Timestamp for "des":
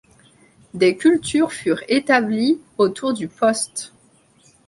0.73-0.97